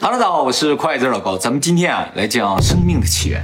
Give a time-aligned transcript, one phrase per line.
[0.00, 3.40] 哈喽，大家好，我是快字老高，咱们今天啊来讲生命的起源。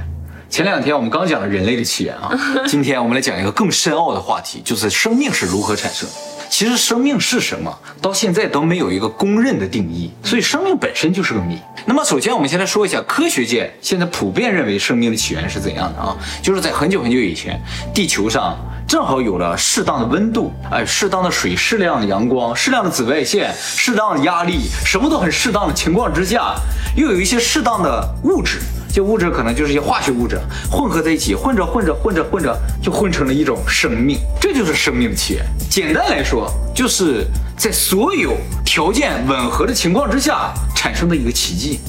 [0.49, 2.31] 前两天我们刚讲了人类的起源啊，
[2.67, 6.07] 今天我们来讲一个更深奥的话题，就是生命是如何产生。
[6.49, 11.57] 其实生命是什么，到现在都没有一个公认的定义，所以生命本身就是个谜。
[11.85, 16.15] 那么首先我们先来说一下科学界现在普遍认为生命的起源是怎样的啊？
[16.43, 17.59] 就是在很久很久以前，
[17.93, 18.59] 地球上
[18.91, 26.55] 正好有了适当的温度，哎，适当的水，适量的阳光，适量的紫外线，适当的压力，什么都很适当的情况之下，
[26.93, 28.59] 又有一些适当的物质。
[28.93, 30.37] 这物质可能就是一些化学物质
[30.69, 35.45] 混合在一起，混着混着混着混着，就混成了一种生命，这就是生命的起源。
[35.69, 41.79] 简单来说，就是在所有条件吻合的情况之下产生的一个奇迹，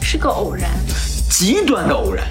[0.00, 0.70] 是个偶然，
[1.28, 2.24] 极端的偶然。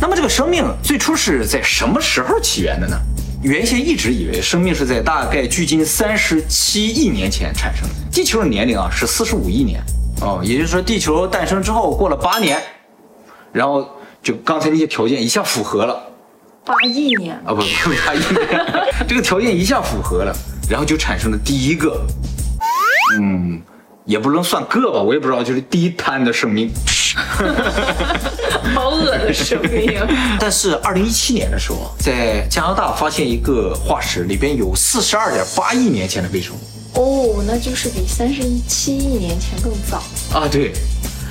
[0.00, 2.96] 那么这个生命最初是在什么时候起源的呢？
[3.46, 7.94] 原先一直以为生命是在大概距今三十七亿年前产生的。
[8.10, 9.80] 地球的年龄啊是四十五亿年
[10.20, 12.60] 哦，也就是说地球诞生之后过了八年。
[13.52, 13.88] 然后
[14.20, 15.96] 就刚才那些条件一下符合了，
[16.64, 17.62] 八亿年啊不不
[18.04, 18.74] 八亿年，
[19.06, 20.36] 这个条件一下符合了，
[20.68, 22.04] 然后就产生了第一个，
[23.20, 23.62] 嗯，
[24.04, 26.68] 也不能算个吧，我也不知道，就是第一滩的生命，
[28.74, 29.98] 好恶的生命。
[30.38, 36.58] 但是二零一七年的时候，在加拿大发现一个化石，里边有四十二点八亿年前的微生物。
[36.98, 40.72] 哦，那就是比三十七亿年前更早啊，对。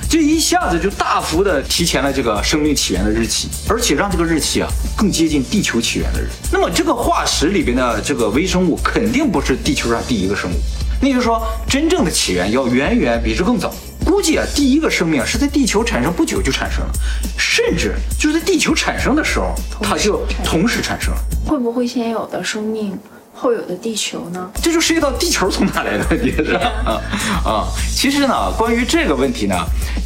[0.08, 6.28] 这一下子就大幅的提前了这个生命起源的日期，而且让这个日期啊更接近地球起源的日。
[6.52, 10.54] 那么这个化石里边的这个微生物肯定不是地球上第一个生物，
[11.02, 13.74] 那就是说真正的起源要远远比这更早。
[14.06, 16.92] 估计啊，第一个生命是在地球产生不久就产生了，
[17.36, 21.20] 甚至就是在地球产生的时候，它就同时产生了。
[21.44, 22.96] 会不会先有的生命？
[23.38, 24.50] 后有的地球呢？
[24.62, 26.96] 这就涉及到地球从哪来的问题了啊
[27.44, 27.68] 啊！
[27.94, 29.54] 其实呢，关于这个问题呢，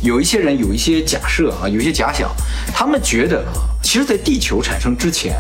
[0.03, 2.29] 有一些人有一些假设啊，有一些假想，
[2.75, 5.37] 他们觉得啊，其实，在地球产生之前，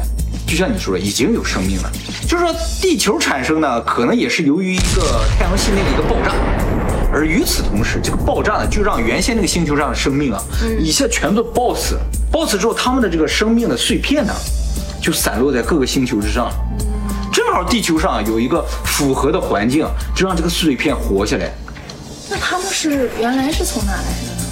[0.47, 1.91] 就像你说的，已经有生命了。
[2.28, 6.33] 就是说，地球产生呢，可能也是由于一个太阳系内的一个爆炸，
[7.12, 10.42] 而与此同时，这个爆炸呢，就让原先那个星球上的生命啊，
[10.78, 12.00] 一下全都爆死了。
[12.30, 14.32] 爆死之后，他们的这个生命的碎片呢，
[15.02, 16.52] 就散落在各个星球之上。
[17.32, 21.50] 正好地球上有一个符合的环境，就让这个碎片活下来。
[22.28, 24.42] 那他们是原来是从哪来的呢？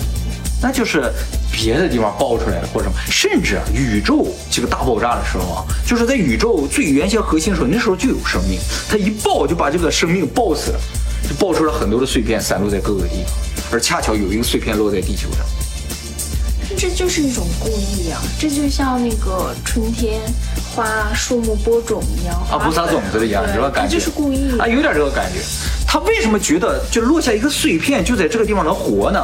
[0.60, 1.12] 那就是
[1.52, 8.58] 别的地方爆出来的，或者什么，甚至宇宙这个大爆炸的时候啊，就是在宇宙最原先核心的时候，那时候就有生命，
[8.90, 10.80] 它一爆就把这个生命爆死了，
[11.26, 13.32] 就爆出了很多的碎片，散落在各个地方，
[13.72, 15.40] 而恰巧有一个碎片落在地球上。
[16.76, 18.20] 这就是一种故意啊！
[18.38, 20.20] 这就像那个春天
[20.76, 23.70] 花树木播种一样啊，不撒种子的一样，是吧？
[23.70, 25.40] 感觉就是故意啊，有点这个感觉。
[25.86, 29.18] 他为什么觉得就落下一个碎片就在这个地方能活呢？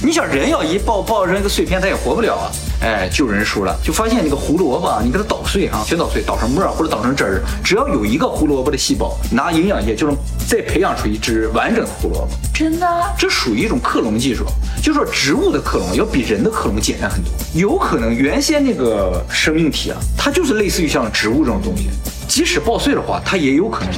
[0.00, 2.52] 你想人要一爆爆扔一个碎片，他也活不了啊！
[2.80, 10.16] 哎，救人书了，就发现那个胡萝卜，你给它捣碎啊，全捣碎，捣成沫或者捣成汁儿，只要有一个胡萝卜的细胞，拿营养液就能
[10.48, 12.28] 再培养出一只完整的胡萝卜。
[12.54, 12.86] 真的？
[13.18, 14.46] 这属于一种克隆技术，
[14.82, 17.30] 就说植物的克隆要比人的克隆简单很多。
[17.54, 21.90] 有可能原先那个生命体啊，它就是类似于像植物这种东西，
[22.26, 23.92] 即使爆碎的话，它也有可能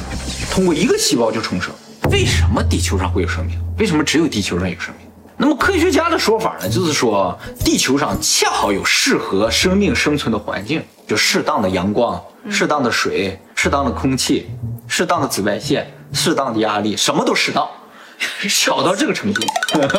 [0.51, 1.71] 通过一个细胞就重生。
[2.11, 3.57] 为什么地球上会有生命？
[3.79, 5.07] 为什么只有地球上有生命？
[5.37, 14.49] 那么科学家的说法呢，就是说地球上恰好有适合生命生存的环境，就适当的阳光、适当的水、适当的空气、
[14.87, 17.67] 适当的紫外线、适当的压力，什么都适当，
[18.47, 19.41] 小到这个程度，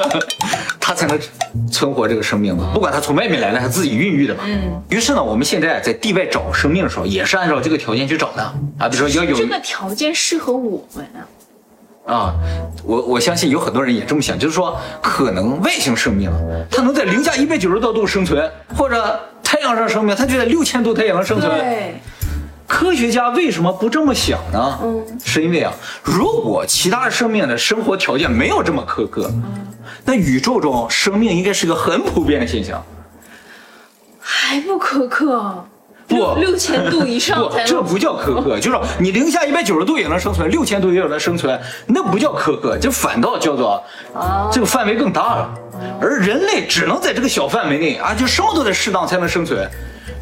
[0.80, 1.18] 它才能
[1.70, 2.70] 存活这个生命嘛。
[2.72, 4.44] 不管它从外面来的，还是自己孕育的嘛。
[4.46, 4.80] 嗯。
[4.88, 8.42] 于是呢，我们现在在地外找生命的时候，也是按照这个条件去找的
[8.78, 8.88] 啊。
[8.88, 11.26] 比如说要有这个条件适合我们啊。
[12.06, 12.34] 啊，
[12.84, 16.30] 我我相信有很多人也这么想，就是说，可能外星生命
[16.70, 21.50] 它能在零下一百九十多度生存，或者太阳上生命，它就在六千度它也能生存。
[21.50, 21.94] 对，
[22.66, 24.78] 科学家为什么不这么想呢？
[24.82, 25.72] 嗯，是因为啊，
[26.02, 29.30] 如果其他的生命的生活条件没有这么苛刻，
[30.04, 32.84] 那宇宙中生命应该是个很普遍的现象。
[34.20, 35.64] 还不苛刻。
[36.14, 43.82] 不， 六千度以上不，这不叫苛刻，就是你零下一百九十度也能生存，六千度也有能生存，那不叫苛刻，这反倒叫做
[44.14, 45.54] 啊，这个范围更大了。
[46.00, 49.68] 而人类只能在这个小范围内啊，就什么都得适当才能生存，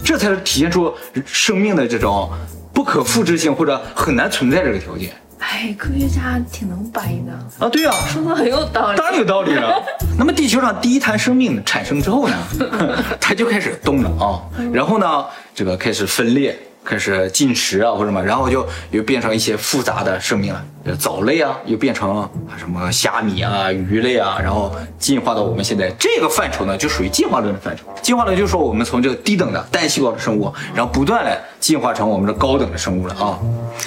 [0.02, 0.92] 这才是体现出
[1.26, 2.30] 生命的这种
[2.72, 5.10] 不可复制性或者很难存在这个条件。
[5.52, 7.64] 哎，科学家挺能掰的。
[7.66, 7.68] 啊！
[7.68, 9.82] 对呀，说的很有道理，当然有道理了。
[10.18, 12.36] 那么地球上第一滩生命产生之后呢，
[13.20, 14.40] 它就开始动了啊，
[14.72, 27.84] 然后呢，这个开始分裂开始进食啊或者什么，然后就又变成一些复杂的生命了，藻类啊，又变成什么虾米啊、鱼类啊，然后进化到我们现在这个范畴呢，就属于进化论的范畴。
[28.02, 33.38] 进化论就是说我们从这个低等的单细胞的生物，然后不断的进化成我们的高等的生物了啊。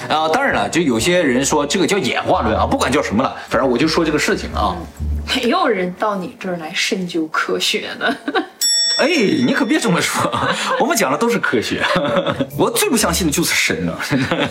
[0.08, 4.74] 啊，当然了，就有些人说这个叫演化论啊，不管叫什么了，反正我就说这个事情啊。
[5.34, 8.16] 没有人到你这儿来深究科学的。
[8.96, 9.08] 哎，
[9.44, 10.30] 你可别这么说，
[10.80, 11.84] 我们讲的都是科学。
[12.56, 13.98] 我最不相信的就是神了。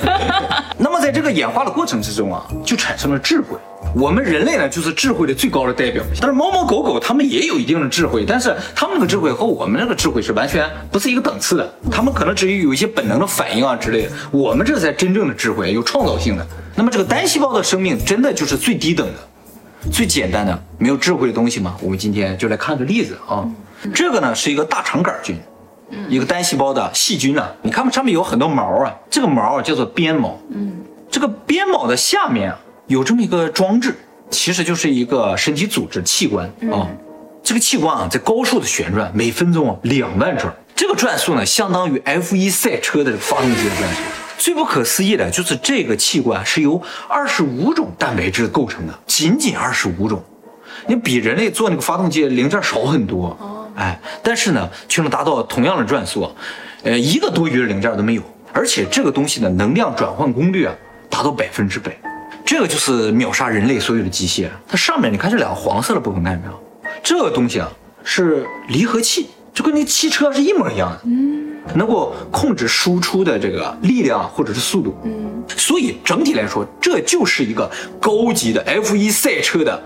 [0.78, 3.58] 那么在这个演化的过程之中啊，就产生了智慧。
[3.96, 6.04] 我们人类呢，就是智慧的最高的代表。
[6.20, 11.74] 但是猫猫狗狗它们也有一定的智慧，但是它们的智慧和我们这个智慧是完全不是一个档次的。
[11.92, 16.46] 它们可能只有一些本能的反应啊之类的，我们这才真正的智慧，有创造性的。
[16.76, 19.14] 那么这个单细胞的生命真的就是最低等的、
[19.92, 21.76] 最简单的、没有智慧的东西嘛？
[21.82, 23.48] 我们今天就来看个例子啊。
[23.94, 25.38] 这个呢是一个大肠杆菌，
[26.10, 27.54] 一个单细胞的细菌啊。
[27.62, 30.40] 你看上面有很多毛啊，这个毛啊叫做鞭毛。
[30.50, 30.72] 嗯，
[31.10, 33.96] 这个鞭毛的下面啊有这么一个装置，
[34.30, 36.88] 其实就是一个身体组织器官啊。
[37.44, 44.02] 这个器官啊在高速的旋转，每分钟两万转，这个转速呢相当于 F1 赛车的发动机的转速。
[44.38, 50.24] 最不可思议的就是这个器官是由二十五种蛋白质构成的，仅仅二十五种，
[50.88, 53.38] 你比人类做那个发动机零件少很多。
[53.76, 56.34] 哎，但是呢，却能达到同样的转速，
[56.84, 58.22] 呃，一个多余的零件都没有，
[58.54, 60.74] 而且这个东西的能量转换功率啊，
[61.10, 61.92] 达到百分之百，
[62.46, 64.48] 这个就是秒杀人类所有的机械。
[64.66, 66.58] 它上面你看这两个黄色的部分看见没有？
[67.04, 67.70] 这个东西啊
[68.02, 77.70] 是离合器，就跟那汽车是一模一样的，嗯，能够控制输出的这个力量或者是速度，嗯，所以整体来说，这就是一个
[78.00, 79.82] 高级的 F1 赛车的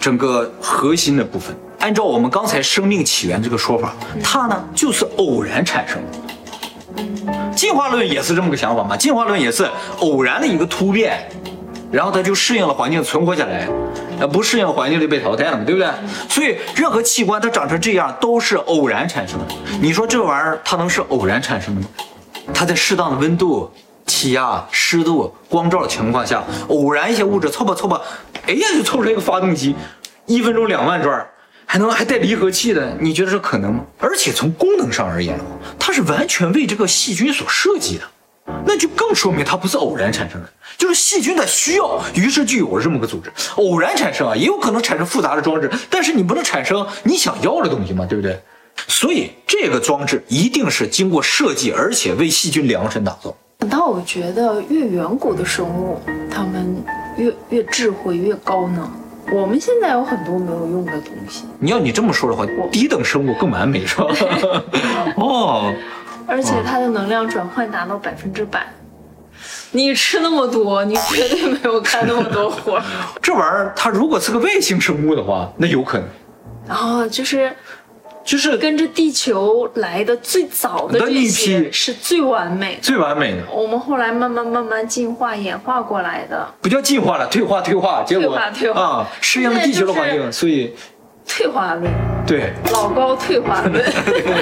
[0.00, 1.54] 整个核心的部分。
[1.80, 6.18] 按照我们刚才生命起源这个说法，它呢就是偶然产生的。
[7.54, 8.96] 进化论也是这么个想法嘛？
[8.96, 9.68] 进化论也是
[10.00, 11.28] 偶然的一个突变，
[11.92, 13.68] 然后它就适应了环境存活下来，
[14.20, 15.88] 呃，不适应环境就被淘汰了嘛，对不对？
[16.28, 19.46] 所以任何器官它长成这样都是偶然产生的。
[19.80, 21.88] 你说这玩意儿它能是偶然产生的吗？
[22.52, 23.70] 它在适当的温度、
[24.06, 28.00] 气压、湿度、光照的情况下，偶然一些物质凑吧凑吧，
[28.46, 29.76] 哎呀就凑出来一个发动机，
[30.26, 31.26] 一分钟两万转。
[31.70, 33.84] 还能还带离合器的，你觉得这可能吗？
[33.98, 35.38] 而且从功能上而言，
[35.78, 38.04] 它是完全为这个细菌所设计的，
[38.68, 43.32] 那就更说明它不是偶然产生的，就是细菌它需要，于是就有了这么个组织。
[43.56, 48.38] 偶然产生啊，也有可能产生复杂的装置，但是你不能产生你想要的东西嘛，对不对？
[48.86, 53.34] 所以这个装置一定是经过设计，而且为细菌量身打造。
[53.60, 55.98] 那我觉得越远古的生物，
[56.30, 56.76] 它们
[57.16, 58.88] 越越智慧越高能。
[59.30, 61.44] 我们现在有很多没有用的东西。
[61.58, 64.06] 你要你这么说的话，低等生物更完美是吧？
[65.18, 65.74] 哦，
[66.28, 68.64] 而且它的能量转换达到百分之百。
[69.72, 72.80] 你吃那么多，你绝对没有干那么多活。
[73.20, 76.06] 这玩意儿，它如果是个外星生物的话，那有可能。
[76.68, 77.50] 然后就是。
[78.24, 83.38] 就是跟着地球来的最早的这批是最完美、最完美的。
[83.50, 90.74] 我们后来慢慢慢慢进化演化过来的，不叫进化了，退化退化，结果退化啊，适应了地球的环境，所以
[91.28, 91.92] 退化论。
[92.26, 93.84] 对，老高退化论。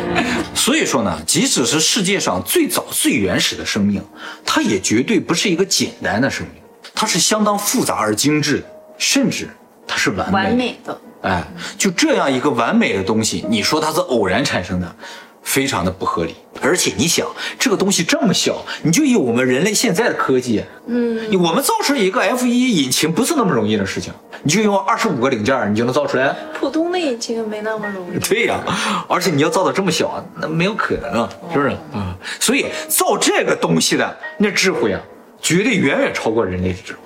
[0.55, 4.03] 所以说呢，即使是世界上最早最原始的生命，
[4.45, 6.63] 它也绝对不是一个简单的生命，
[6.95, 8.65] 它是相当复杂而精致，
[8.97, 9.49] 甚至
[9.87, 10.99] 它是完完美的。
[11.23, 11.45] 哎，
[11.77, 14.97] 就这样一个完美的东西，你说它是偶然产生的，
[15.43, 16.35] 非常的不合理。
[16.63, 17.27] 而且你想，
[17.59, 24.13] 这个东西这么小，你就以我们人类现在的科技，嗯，我们造出一个 F 一引擎不是那么容易的事情，
[24.47, 26.33] 你就用二十五个零件，你就能造出来？
[26.57, 28.19] 普通的引擎没那么容易。
[28.21, 28.61] 对呀，
[29.09, 31.71] 而且你要造的这么小，那没有可能啊，是不是？
[31.93, 35.01] 啊，所以造这个东西的那智慧啊，
[35.43, 36.99] 绝对远远超过人类的智慧。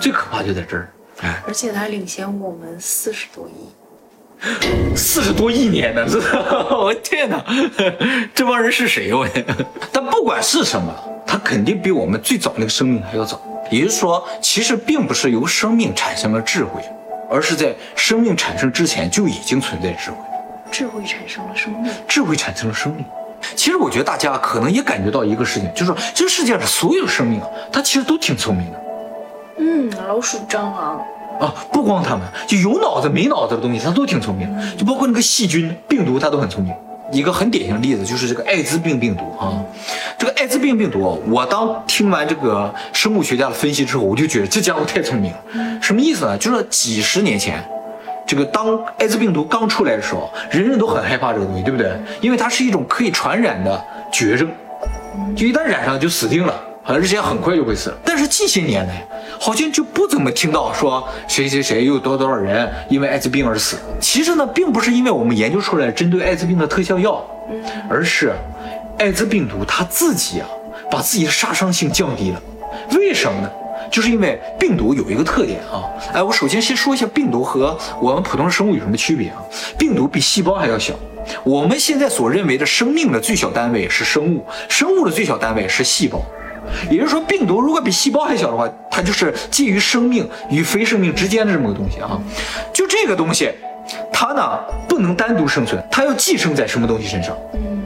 [0.00, 0.88] 最可怕就在这儿。
[1.44, 6.06] 而且它领先我们四十多亿，四十多亿年呢！
[6.08, 6.20] 这，
[6.78, 7.44] 我天哪，
[8.32, 9.12] 这帮人是谁？
[9.12, 9.26] 我，
[9.90, 10.94] 但不管是什么，
[11.26, 13.42] 它肯定比我们最早那个生命还要早。
[13.70, 16.82] 也就是说，其实并不是由生命产生了智慧，
[17.30, 20.16] 而是在生命产生之前就已经存在智慧。
[20.70, 23.04] 智慧产生了生命，智慧产生了生命。
[23.54, 28.80] 其实我觉得大家可能也感觉到一个事情，就是说，这世界上所有生命啊，它其实都挺聪明的。
[29.58, 31.00] 嗯，老鼠、蟑螂
[31.40, 34.48] 啊，不光它们，就有脑子没脑子的东西，它都挺聪明。
[34.76, 36.74] 就包括那个细菌、病毒，它都很聪明。
[37.12, 39.62] 一个很典型的例子就是这个艾滋病病毒啊。
[40.18, 45.38] 这个艾滋病病毒，我当听完这个生物学家的分析之后，我就觉得这家伙太聪明了。
[45.80, 46.36] 什么意思呢？
[46.38, 47.62] 就是几十年前，
[48.26, 51.92] 这个当艾滋病毒刚出来的时候，人人都很害怕这个东西，对不对？
[52.20, 54.48] 因为它是一种可以传染的绝症。
[55.34, 57.94] 就一旦染上就死定了，好像而且很快就会死。
[58.04, 59.06] 但是近些年来，
[59.38, 63.76] 好像就不怎么听到说谁谁谁又多多少人因为艾滋病而死。
[64.00, 67.24] 其实呢，并不是因为我们研究出来针对艾滋病的特效药，
[67.88, 68.32] 而是
[68.98, 70.48] 艾滋病毒它自己啊，
[70.90, 72.42] 把自己的杀伤性降低了。
[72.96, 73.48] 为什么呢？
[73.92, 79.36] 就是因为病毒有一个特点啊，哎，我首先先说一下病毒和我们普通生物有什么区别啊？
[79.78, 80.92] 病毒比细胞还要小。
[81.44, 86.20] 我们现在所认为的生命的最小单位是生物，生物的最小单位是细胞。
[86.90, 92.18] 也就是说，病毒如果比细胞还小的话，它就是介于生命与非生命之间的这么个东西啊。
[92.72, 93.50] 就这个东西，
[94.12, 94.58] 它呢
[94.88, 97.36] 不能单独生存，它要寄生在什么东西身上？
[97.54, 97.84] 嗯，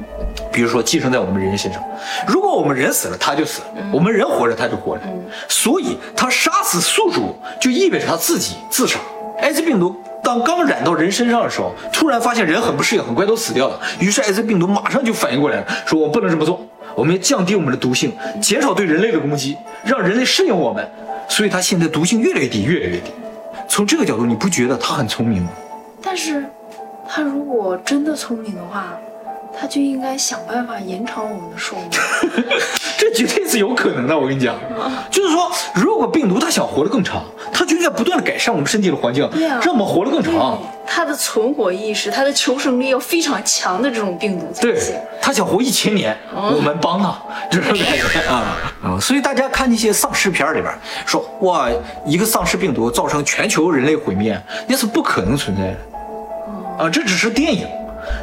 [0.53, 1.83] 比如说寄生在我们人身上。
[2.27, 5.03] 如果我们人死了，它就死了；我们人活着，它就活着。
[5.49, 8.99] 所以，它杀死宿主，就意味着它自己自杀。
[9.41, 9.95] 艾滋病毒。
[10.23, 13.81] 当刚染到人身上的时候，突然发现人很不适应，很快都死掉了。
[13.99, 16.61] 于是艾滋病毒马上就反应过来了，说我不能这么做，
[17.01, 20.87] 我们要降低我们的毒性，减少对人类的攻击，让人类适应我们。
[21.31, 23.11] 所以它现在毒性越来越低，越来越低。
[23.67, 25.49] 从这个角度，你不觉得它很聪明吗？
[26.03, 26.45] 但是，
[27.09, 28.99] 它如果真的聪明的话。
[29.59, 31.91] 他就应该想办法延长我们的寿命，
[32.99, 34.19] 这绝对是有可能的。
[34.19, 34.55] 我跟你讲，
[35.11, 40.59] 就是说，如果病毒它想活得更长，它就应该不断的改善我们身体的环境，对让我们活得更长。
[40.87, 44.77] 它的存活意识，它的求生力要非常强的这种病毒对，
[45.21, 47.17] 它想活一千年，我们帮它，
[47.51, 48.99] 这种感觉啊啊！
[49.01, 50.73] 所以大家看那些丧尸片里边
[51.07, 51.69] 说，哇，
[52.05, 56.91] 一个丧尸病毒造成全球人类毁灭，那是不可能存在的啊！
[56.91, 57.67] 这只是电影。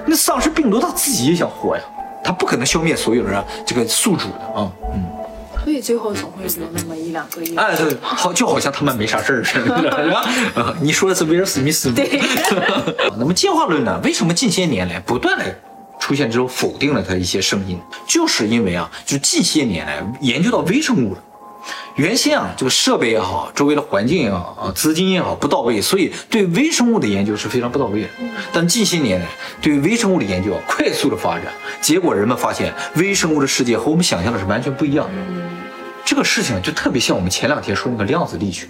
[0.06, 1.84] 那丧尸病毒它自己也想活呀，
[2.24, 5.04] 它不可能消灭所有人这个宿主的啊，嗯，
[5.64, 7.42] 所以最后总会留那么一两个。
[7.56, 10.26] 哎，对，好，就好像他们没啥事儿似的，是吧？
[10.56, 11.92] 啊，你说的是威尔史密斯。
[11.92, 12.22] 对。
[13.20, 14.00] 那么进化论呢？
[14.04, 15.46] 为什么近些年来不断的
[16.00, 17.80] 出现这种否定了它一些声音？
[18.08, 21.24] 就是因为啊，就近些年来研究到微生物了。
[21.98, 28.08] 原先啊，这个设备也好，周围的环境也好啊，资金也好不到位，所以对微生物的研究是非常不到位的。
[28.54, 29.26] 但近些年来，
[29.64, 31.46] 对微生物的研究快速的发展，
[31.82, 35.14] 结果人们发现微生物的世界和我们想象的是完全不一样的。
[36.06, 38.68] 这个事情就特别像我们前两天说那个量子力学，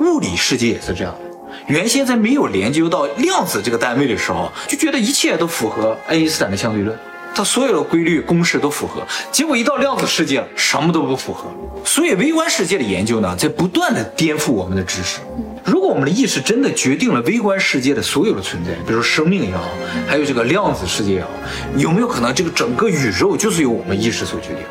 [0.00, 1.20] 物理世界也是这样的。
[1.66, 6.98] 原先在没有研究到量子这个单位的时候，就觉得一切都符合爱因斯坦的相对论。
[7.38, 11.44] 它所有的规律公式都符合，结果一到量子世界，什么都不符合。
[11.84, 15.20] 所以微观世界的研究呢，在不断的颠覆我们的知识。
[15.64, 19.62] 如果我们的意识真的决定了微观世界的所有的存在，比如说生命也好，
[20.08, 21.28] 还有这个量子世界也好，
[21.76, 24.64] 有没有可能这个整个宇宙就是由我们意识所决定？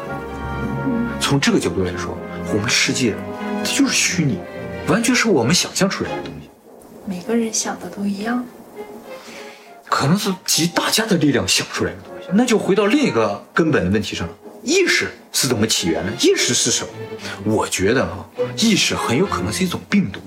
[1.22, 2.18] 从这个角度来说，
[2.50, 3.16] 我们的世界
[3.64, 4.40] 它就是虚拟，
[4.90, 6.50] 完全是我们想象出来的东西。
[7.06, 8.46] 每个人想的都一样，
[9.86, 11.98] 可能是集大家的力量想出来的。
[12.34, 16.12] 那就回到另一个根本的问题上了，意识是怎么起源的？
[16.20, 16.90] 意识是什么？
[17.46, 18.26] 我觉得啊，
[18.58, 20.20] 意识很有可能是一种病毒。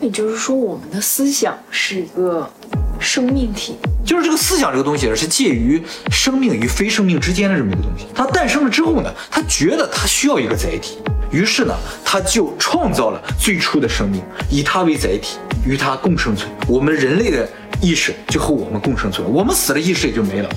[0.00, 2.50] 也就是说，我们的思想是一个
[2.98, 5.80] 生命体，就是这个思想这个东西是介于
[6.10, 8.06] 生命与非生命之间的这么一个东西。
[8.14, 10.98] 它诞生了之后呢，它觉得它需要一个载体，
[11.30, 16.50] 于是呢，它就创造了最初的生命，以它为载体，与它共生存。
[16.66, 17.48] 我们人类的
[17.80, 20.48] 意识就和我们共生存，我们死了，意识也就没了。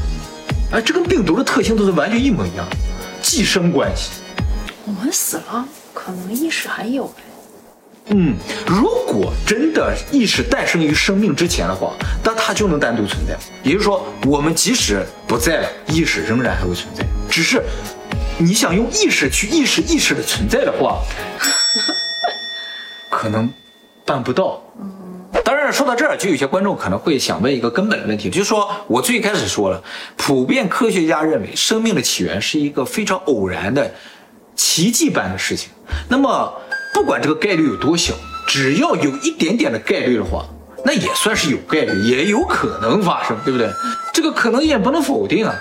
[0.72, 2.66] 哎，这跟病毒的特性都是完全一模一样，
[3.22, 4.12] 寄生关系。
[4.86, 7.12] 我们死了，可能意识还有
[8.08, 8.36] 嗯，
[8.68, 11.94] 如果真的意识诞生于生命之前的话，
[12.24, 13.36] 那它就能单独存在。
[13.64, 17.04] 也就是说，我们即使不在了，意识仍然还会存在。
[17.30, 17.64] 只是
[18.38, 21.02] 你想用意识去意识意识的存在的话，
[23.10, 23.52] 可能
[24.06, 24.62] 办不到。
[25.72, 29.84] 说到这儿，就有些观众可能会想问一个根本的问题，就是说我最开始说了，
[30.16, 33.94] 普遍科学家认为生命的起源是一个非常偶然的
[34.56, 35.70] 奇迹般的事情。
[36.10, 36.54] 那么，
[36.94, 38.14] 不管这个概率有多小，
[38.48, 40.46] 只要有一点点的概率的话，
[40.84, 43.70] 那也算是有概率，也有可能发生，对不对？
[44.14, 45.54] 这个可能也不能否定啊。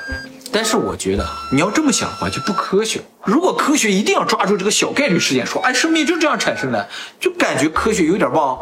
[0.52, 3.00] 但是我觉得你要这么想的话就不科学。
[3.24, 8.60] 如果科学一定要抓住这个小概率事件说，哎，生命就这样产生的，就感觉科学有点往。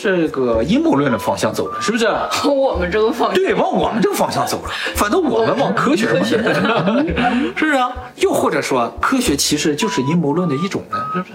[0.00, 2.06] 这个阴谋论的方向走了，是不是？
[2.06, 4.70] 往 我们这个方向对，往我们这个方向走了。
[4.94, 7.92] 反正我们往科学方向，是不 是啊？
[8.16, 11.32] 又或者说，科学其实就是阴谋论的一种呢，是不是？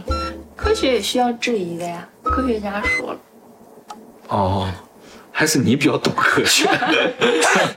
[0.55, 2.07] 科学也需要质疑的呀。
[2.23, 3.19] 科学家说了。
[4.29, 4.71] 哦，
[5.29, 6.65] 还是你比较懂科学。